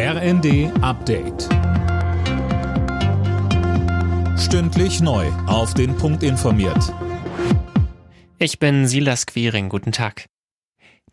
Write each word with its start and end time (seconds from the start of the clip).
RND 0.00 0.70
Update. 0.80 1.48
Stündlich 4.38 5.00
neu. 5.00 5.26
Auf 5.48 5.74
den 5.74 5.96
Punkt 5.96 6.22
informiert. 6.22 6.94
Ich 8.38 8.60
bin 8.60 8.86
Silas 8.86 9.26
Quiring. 9.26 9.68
Guten 9.68 9.90
Tag. 9.90 10.26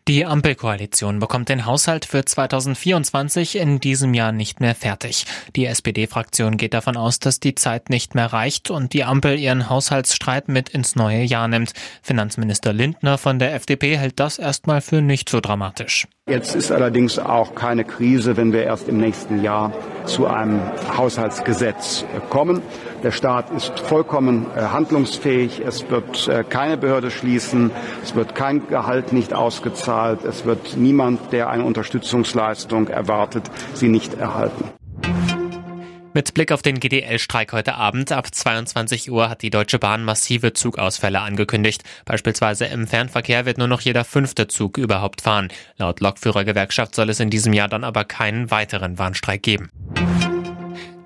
Die 0.06 0.24
Ampelkoalition 0.24 1.18
bekommt 1.18 1.48
den 1.48 1.66
Haushalt 1.66 2.04
für 2.04 2.24
2024 2.24 3.56
in 3.56 3.80
diesem 3.80 4.14
Jahr 4.14 4.30
nicht 4.30 4.60
mehr 4.60 4.76
fertig. 4.76 5.26
Die 5.56 5.66
SPD-Fraktion 5.66 6.56
geht 6.56 6.72
davon 6.72 6.96
aus, 6.96 7.18
dass 7.18 7.40
die 7.40 7.56
Zeit 7.56 7.90
nicht 7.90 8.14
mehr 8.14 8.32
reicht 8.32 8.70
und 8.70 8.92
die 8.92 9.02
Ampel 9.02 9.36
ihren 9.36 9.68
Haushaltsstreit 9.68 10.46
mit 10.46 10.68
ins 10.68 10.94
neue 10.94 11.24
Jahr 11.24 11.48
nimmt. 11.48 11.72
Finanzminister 12.02 12.72
Lindner 12.72 13.18
von 13.18 13.40
der 13.40 13.52
FDP 13.54 13.98
hält 13.98 14.20
das 14.20 14.38
erstmal 14.38 14.80
für 14.80 15.02
nicht 15.02 15.28
so 15.28 15.40
dramatisch. 15.40 16.06
Jetzt 16.28 16.56
ist 16.56 16.72
allerdings 16.72 17.20
auch 17.20 17.54
keine 17.54 17.84
Krise, 17.84 18.36
wenn 18.36 18.52
wir 18.52 18.64
erst 18.64 18.88
im 18.88 18.96
nächsten 18.96 19.44
Jahr 19.44 19.72
zu 20.06 20.26
einem 20.26 20.60
Haushaltsgesetz 20.96 22.04
kommen. 22.30 22.62
Der 23.04 23.12
Staat 23.12 23.52
ist 23.52 23.78
vollkommen 23.78 24.46
äh, 24.56 24.60
handlungsfähig. 24.60 25.62
Es 25.64 25.88
wird 25.88 26.26
äh, 26.26 26.42
keine 26.42 26.78
Behörde 26.78 27.12
schließen. 27.12 27.70
Es 28.02 28.16
wird 28.16 28.34
kein 28.34 28.66
Gehalt 28.66 29.12
nicht 29.12 29.34
ausgezahlt. 29.34 30.24
Es 30.24 30.44
wird 30.44 30.76
niemand, 30.76 31.32
der 31.32 31.48
eine 31.48 31.62
Unterstützungsleistung 31.62 32.88
erwartet, 32.88 33.44
sie 33.74 33.86
nicht 33.86 34.14
erhalten. 34.14 34.64
Mit 36.16 36.32
Blick 36.32 36.50
auf 36.50 36.62
den 36.62 36.80
GDL-Streik 36.80 37.52
heute 37.52 37.74
Abend 37.74 38.10
ab 38.10 38.34
22 38.34 39.10
Uhr 39.10 39.28
hat 39.28 39.42
die 39.42 39.50
Deutsche 39.50 39.78
Bahn 39.78 40.02
massive 40.02 40.54
Zugausfälle 40.54 41.20
angekündigt. 41.20 41.82
Beispielsweise 42.06 42.64
im 42.64 42.86
Fernverkehr 42.86 43.44
wird 43.44 43.58
nur 43.58 43.68
noch 43.68 43.82
jeder 43.82 44.02
fünfte 44.02 44.48
Zug 44.48 44.78
überhaupt 44.78 45.20
fahren. 45.20 45.48
Laut 45.76 46.00
Lokführergewerkschaft 46.00 46.94
soll 46.94 47.10
es 47.10 47.20
in 47.20 47.28
diesem 47.28 47.52
Jahr 47.52 47.68
dann 47.68 47.84
aber 47.84 48.04
keinen 48.04 48.50
weiteren 48.50 48.98
Warnstreik 48.98 49.42
geben. 49.42 49.70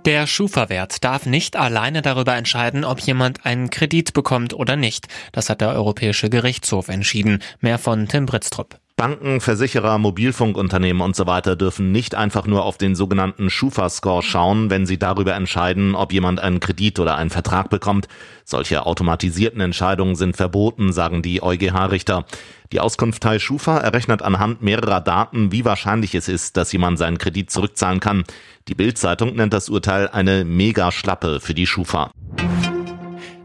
Der 0.05 0.29
Schufa-Wert 0.29 1.03
darf 1.03 1.27
nicht 1.27 1.57
alleine 1.57 2.03
darüber 2.03 2.37
entscheiden, 2.37 2.85
ob 2.85 3.01
jemand 3.01 3.45
einen 3.45 3.69
Kredit 3.69 4.13
bekommt 4.13 4.55
oder 4.55 4.77
nicht. 4.77 5.09
Das 5.33 5.51
hat 5.51 5.61
der 5.61 5.71
Europäische 5.71 6.31
Gerichtshof 6.31 6.89
entschieden. 6.89 7.43
Mehr 7.59 7.79
von 7.79 8.07
Tim 8.07 8.27
Britztrup. 8.27 8.80
Banken, 9.01 9.41
Versicherer, 9.41 9.97
Mobilfunkunternehmen 9.97 11.01
und 11.01 11.17
so 11.17 11.27
weiter 11.27 11.57
dürfen 11.57 11.91
nicht 11.91 12.15
einfach 12.15 12.47
nur 12.47 12.67
auf 12.67 12.77
den 12.77 12.95
sogenannten 12.95 13.49
Schufa-Score 13.49 14.23
schauen, 14.23 14.69
wenn 14.69 14.85
sie 14.85 14.99
darüber 14.99 15.33
entscheiden, 15.33 15.95
ob 15.95 16.13
jemand 16.13 16.39
einen 16.39 16.61
Kredit 16.61 16.99
oder 16.99 17.17
einen 17.17 17.31
Vertrag 17.31 17.71
bekommt. 17.71 18.09
Solche 18.45 18.85
automatisierten 18.85 19.63
Entscheidungen 19.63 20.17
sind 20.17 20.37
verboten, 20.37 20.93
sagen 20.93 21.23
die 21.23 21.43
EuGH-Richter. 21.43 22.27
Die 22.73 22.81
Auskunftei 22.81 23.39
Schufa 23.39 23.79
errechnet 23.79 24.21
anhand 24.21 24.61
mehrerer 24.61 25.01
Daten, 25.01 25.51
wie 25.51 25.65
wahrscheinlich 25.65 26.15
es 26.15 26.29
ist, 26.29 26.59
dass 26.59 26.71
jemand 26.71 26.99
seinen 26.99 27.17
Kredit 27.17 27.51
zurückzahlen 27.51 28.01
kann. 28.01 28.25
Die 28.69 28.75
Bild-Zeitung 28.75 29.35
nennt 29.35 29.55
das 29.55 29.71
Urteil 29.71 30.09
eine 30.09 30.45
Mega-Schlappe 30.45 31.41
für 31.41 31.55
die 31.55 31.67
Schufa. 31.67 32.11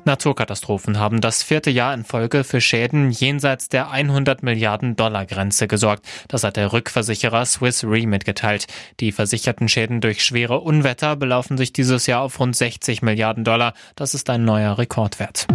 Naturkatastrophen 0.05 0.99
haben 0.99 1.21
das 1.21 1.43
vierte 1.43 1.69
Jahr 1.69 1.93
in 1.93 2.03
Folge 2.03 2.43
für 2.43 2.61
Schäden 2.61 3.11
jenseits 3.11 3.69
der 3.69 3.89
100 3.89 4.43
Milliarden 4.43 4.95
Dollar 4.95 5.25
Grenze 5.25 5.67
gesorgt. 5.67 6.05
Das 6.27 6.43
hat 6.43 6.57
der 6.57 6.73
Rückversicherer 6.73 7.45
Swiss 7.45 7.83
Re 7.83 8.05
mitgeteilt. 8.05 8.67
Die 8.99 9.11
versicherten 9.11 9.67
Schäden 9.67 10.01
durch 10.01 10.23
schwere 10.23 10.59
Unwetter 10.59 11.15
belaufen 11.15 11.57
sich 11.57 11.73
dieses 11.73 12.07
Jahr 12.07 12.21
auf 12.21 12.39
rund 12.39 12.55
60 12.55 13.01
Milliarden 13.01 13.43
Dollar. 13.43 13.73
Das 13.95 14.13
ist 14.13 14.29
ein 14.29 14.45
neuer 14.45 14.77
Rekordwert. 14.77 15.47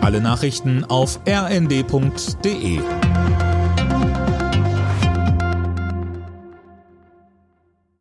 Alle 0.00 0.20
Nachrichten 0.20 0.84
auf 0.84 1.20
rnd.de 1.28 2.80